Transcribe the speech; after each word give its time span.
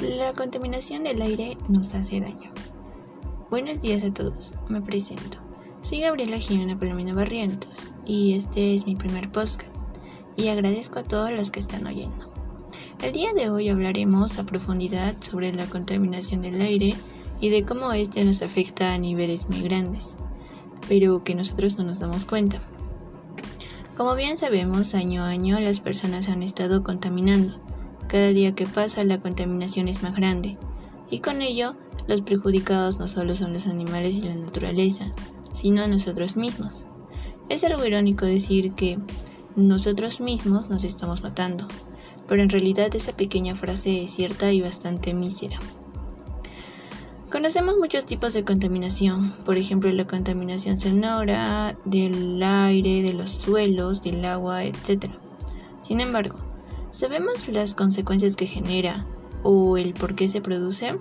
La 0.00 0.32
contaminación 0.32 1.02
del 1.02 1.20
aire 1.20 1.58
nos 1.68 1.92
hace 1.96 2.20
daño. 2.20 2.52
Buenos 3.50 3.80
días 3.80 4.04
a 4.04 4.14
todos, 4.14 4.52
me 4.68 4.80
presento. 4.80 5.38
Soy 5.82 6.02
Gabriela 6.02 6.38
Jimena 6.38 6.78
Palomino 6.78 7.16
Barrientos 7.16 7.90
y 8.06 8.34
este 8.34 8.76
es 8.76 8.86
mi 8.86 8.94
primer 8.94 9.32
podcast 9.32 9.66
y 10.36 10.48
agradezco 10.48 11.00
a 11.00 11.02
todos 11.02 11.32
los 11.32 11.50
que 11.50 11.58
están 11.58 11.84
oyendo. 11.84 12.30
El 13.02 13.12
día 13.12 13.32
de 13.32 13.50
hoy 13.50 13.70
hablaremos 13.70 14.38
a 14.38 14.46
profundidad 14.46 15.16
sobre 15.20 15.52
la 15.52 15.66
contaminación 15.66 16.42
del 16.42 16.60
aire 16.60 16.94
y 17.40 17.48
de 17.48 17.64
cómo 17.64 17.92
este 17.92 18.24
nos 18.24 18.42
afecta 18.42 18.94
a 18.94 18.98
niveles 18.98 19.48
muy 19.48 19.62
grandes, 19.62 20.16
pero 20.88 21.24
que 21.24 21.34
nosotros 21.34 21.76
no 21.76 21.82
nos 21.82 21.98
damos 21.98 22.24
cuenta. 22.24 22.60
Como 23.96 24.14
bien 24.14 24.36
sabemos, 24.36 24.94
año 24.94 25.24
a 25.24 25.30
año 25.30 25.58
las 25.58 25.80
personas 25.80 26.28
han 26.28 26.44
estado 26.44 26.84
contaminando 26.84 27.67
cada 28.08 28.28
día 28.28 28.54
que 28.54 28.66
pasa 28.66 29.04
la 29.04 29.18
contaminación 29.18 29.86
es 29.86 30.02
más 30.02 30.16
grande, 30.16 30.56
y 31.10 31.20
con 31.20 31.42
ello 31.42 31.76
los 32.06 32.22
perjudicados 32.22 32.98
no 32.98 33.06
solo 33.06 33.36
son 33.36 33.52
los 33.52 33.66
animales 33.66 34.16
y 34.16 34.22
la 34.22 34.34
naturaleza, 34.34 35.12
sino 35.52 35.86
nosotros 35.86 36.36
mismos. 36.36 36.84
Es 37.48 37.64
algo 37.64 37.84
irónico 37.84 38.26
decir 38.26 38.72
que 38.72 38.98
nosotros 39.56 40.20
mismos 40.20 40.68
nos 40.68 40.84
estamos 40.84 41.22
matando, 41.22 41.68
pero 42.26 42.42
en 42.42 42.50
realidad 42.50 42.94
esa 42.94 43.12
pequeña 43.12 43.54
frase 43.54 44.02
es 44.02 44.10
cierta 44.10 44.52
y 44.52 44.60
bastante 44.60 45.14
mísera. 45.14 45.58
Conocemos 47.30 47.76
muchos 47.76 48.06
tipos 48.06 48.32
de 48.32 48.44
contaminación, 48.44 49.32
por 49.44 49.58
ejemplo 49.58 49.92
la 49.92 50.06
contaminación 50.06 50.80
sonora, 50.80 51.76
del 51.84 52.42
aire, 52.42 53.02
de 53.02 53.12
los 53.12 53.32
suelos, 53.32 54.00
del 54.00 54.24
agua, 54.24 54.64
etc. 54.64 55.10
Sin 55.82 56.00
embargo, 56.00 56.47
¿Sabemos 56.98 57.46
las 57.46 57.74
consecuencias 57.74 58.34
que 58.34 58.48
genera 58.48 59.06
o 59.44 59.76
el 59.76 59.94
por 59.94 60.16
qué 60.16 60.28
se 60.28 60.40
produce? 60.40 60.96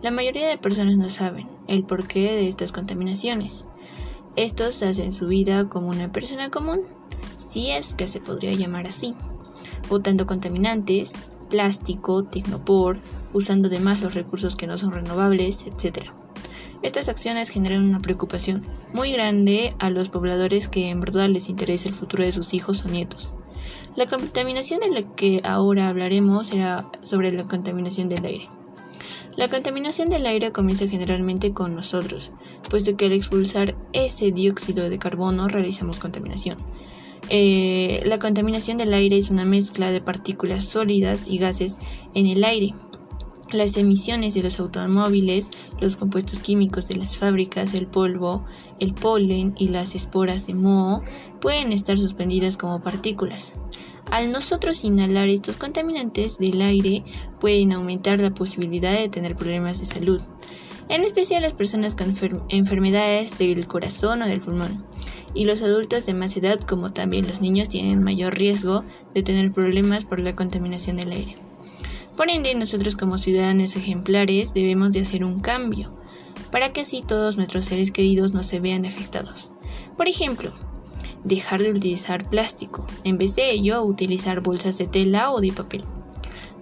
La 0.00 0.10
mayoría 0.10 0.48
de 0.48 0.56
personas 0.56 0.96
no 0.96 1.10
saben 1.10 1.50
el 1.68 1.84
porqué 1.84 2.32
de 2.32 2.48
estas 2.48 2.72
contaminaciones. 2.72 3.66
Estos 4.36 4.82
hacen 4.82 5.12
su 5.12 5.26
vida 5.26 5.68
como 5.68 5.88
una 5.88 6.10
persona 6.10 6.48
común, 6.48 6.80
si 7.36 7.72
es 7.72 7.92
que 7.92 8.06
se 8.06 8.20
podría 8.20 8.54
llamar 8.54 8.86
así, 8.86 9.14
botando 9.90 10.26
contaminantes, 10.26 11.12
plástico, 11.50 12.24
tecnopor, 12.24 12.96
usando 13.34 13.68
además 13.68 14.00
los 14.00 14.14
recursos 14.14 14.56
que 14.56 14.66
no 14.66 14.78
son 14.78 14.92
renovables, 14.92 15.66
etc. 15.66 16.06
Estas 16.80 17.10
acciones 17.10 17.50
generan 17.50 17.86
una 17.86 18.00
preocupación 18.00 18.64
muy 18.94 19.12
grande 19.12 19.74
a 19.78 19.90
los 19.90 20.08
pobladores 20.08 20.70
que 20.70 20.88
en 20.88 21.00
verdad 21.00 21.28
les 21.28 21.50
interesa 21.50 21.90
el 21.90 21.94
futuro 21.94 22.24
de 22.24 22.32
sus 22.32 22.54
hijos 22.54 22.86
o 22.86 22.88
nietos. 22.88 23.30
La 23.96 24.06
contaminación 24.06 24.80
de 24.80 24.90
la 24.90 25.02
que 25.14 25.40
ahora 25.44 25.88
hablaremos 25.88 26.48
será 26.48 26.86
sobre 27.02 27.32
la 27.32 27.44
contaminación 27.44 28.08
del 28.08 28.24
aire. 28.24 28.48
La 29.36 29.48
contaminación 29.48 30.10
del 30.10 30.26
aire 30.26 30.52
comienza 30.52 30.86
generalmente 30.86 31.52
con 31.52 31.74
nosotros, 31.74 32.30
puesto 32.68 32.96
que 32.96 33.06
al 33.06 33.12
expulsar 33.12 33.74
ese 33.92 34.30
dióxido 34.30 34.90
de 34.90 34.98
carbono 34.98 35.48
realizamos 35.48 35.98
contaminación. 35.98 36.58
Eh, 37.30 38.02
la 38.04 38.18
contaminación 38.18 38.76
del 38.76 38.92
aire 38.92 39.16
es 39.16 39.30
una 39.30 39.44
mezcla 39.44 39.90
de 39.90 40.00
partículas 40.00 40.66
sólidas 40.66 41.28
y 41.28 41.38
gases 41.38 41.78
en 42.14 42.26
el 42.26 42.44
aire. 42.44 42.74
Las 43.52 43.76
emisiones 43.76 44.32
de 44.32 44.42
los 44.42 44.58
automóviles, 44.58 45.48
los 45.78 45.96
compuestos 45.96 46.38
químicos 46.38 46.88
de 46.88 46.96
las 46.96 47.18
fábricas, 47.18 47.74
el 47.74 47.86
polvo, 47.86 48.46
el 48.80 48.94
polen 48.94 49.54
y 49.58 49.68
las 49.68 49.94
esporas 49.94 50.46
de 50.46 50.54
moho 50.54 51.02
pueden 51.38 51.70
estar 51.70 51.98
suspendidas 51.98 52.56
como 52.56 52.82
partículas. 52.82 53.52
Al 54.10 54.32
nosotros 54.32 54.84
inhalar 54.84 55.28
estos 55.28 55.58
contaminantes 55.58 56.38
del 56.38 56.62
aire 56.62 57.04
pueden 57.40 57.72
aumentar 57.72 58.20
la 58.20 58.32
posibilidad 58.32 58.94
de 58.94 59.10
tener 59.10 59.36
problemas 59.36 59.80
de 59.80 59.86
salud, 59.86 60.22
en 60.88 61.04
especial 61.04 61.42
las 61.42 61.52
personas 61.52 61.94
con 61.94 62.16
enfermedades 62.48 63.36
del 63.36 63.66
corazón 63.66 64.22
o 64.22 64.26
del 64.26 64.40
pulmón. 64.40 64.82
Y 65.34 65.44
los 65.44 65.60
adultos 65.60 66.06
de 66.06 66.14
más 66.14 66.34
edad, 66.38 66.58
como 66.60 66.92
también 66.92 67.28
los 67.28 67.42
niños, 67.42 67.68
tienen 67.68 68.02
mayor 68.02 68.34
riesgo 68.34 68.82
de 69.14 69.22
tener 69.22 69.52
problemas 69.52 70.06
por 70.06 70.20
la 70.20 70.34
contaminación 70.34 70.96
del 70.96 71.12
aire. 71.12 71.36
Por 72.16 72.30
ende, 72.30 72.54
nosotros 72.54 72.96
como 72.96 73.18
ciudadanos 73.18 73.74
ejemplares 73.76 74.52
debemos 74.52 74.92
de 74.92 75.00
hacer 75.00 75.24
un 75.24 75.40
cambio, 75.40 75.92
para 76.50 76.72
que 76.72 76.82
así 76.82 77.02
todos 77.06 77.36
nuestros 77.38 77.64
seres 77.64 77.90
queridos 77.90 78.32
no 78.32 78.42
se 78.42 78.60
vean 78.60 78.84
afectados. 78.84 79.52
Por 79.96 80.08
ejemplo, 80.08 80.52
dejar 81.24 81.62
de 81.62 81.70
utilizar 81.70 82.28
plástico, 82.28 82.86
en 83.04 83.16
vez 83.16 83.34
de 83.34 83.50
ello 83.50 83.82
utilizar 83.82 84.40
bolsas 84.40 84.76
de 84.78 84.86
tela 84.86 85.30
o 85.30 85.40
de 85.40 85.52
papel. 85.52 85.84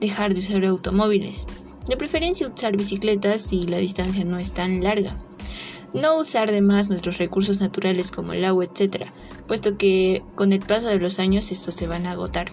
Dejar 0.00 0.34
de 0.34 0.40
usar 0.40 0.64
automóviles, 0.64 1.44
de 1.88 1.96
preferencia 1.96 2.48
usar 2.48 2.76
bicicletas 2.76 3.42
si 3.42 3.62
la 3.62 3.78
distancia 3.78 4.24
no 4.24 4.38
es 4.38 4.52
tan 4.52 4.82
larga. 4.82 5.16
No 5.92 6.16
usar 6.16 6.52
de 6.52 6.62
más 6.62 6.88
nuestros 6.88 7.18
recursos 7.18 7.60
naturales 7.60 8.12
como 8.12 8.32
el 8.32 8.44
agua, 8.44 8.64
etc., 8.64 9.06
puesto 9.48 9.76
que 9.76 10.22
con 10.36 10.52
el 10.52 10.60
paso 10.60 10.86
de 10.86 11.00
los 11.00 11.18
años 11.18 11.50
estos 11.50 11.74
se 11.74 11.88
van 11.88 12.06
a 12.06 12.12
agotar. 12.12 12.52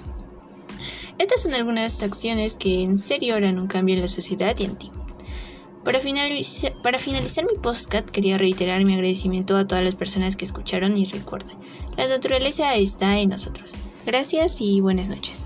Estas 1.20 1.42
son 1.42 1.54
algunas 1.54 2.04
acciones 2.04 2.56
que 2.56 2.84
en 2.84 2.98
serio 2.98 3.36
harán 3.36 3.60
un 3.60 3.68
cambio 3.68 3.96
en 3.96 4.02
la 4.02 4.08
sociedad 4.08 4.56
y 4.58 4.66
en 4.66 4.76
ti. 4.76 4.92
Para, 5.84 6.00
finalizar 6.02 7.46
mi 7.46 7.58
podcast 7.62 8.10
quería 8.10 8.38
reiterar 8.38 8.84
mi 8.84 8.94
agradecimiento 8.94 9.56
a 9.56 9.66
todas 9.66 9.86
las 9.86 9.96
personas 9.96 10.36
que 10.36 10.44
escucharon 10.44 10.98
y 10.98 11.06
recuerden, 11.06 11.56
la 11.96 12.08
naturaleza 12.10 12.76
está 12.76 13.18
en 13.20 13.30
nosotros. 13.30 13.72
Gracias 14.06 14.60
y 14.60 14.82
buenas 14.82 15.08
noches. 15.08 15.37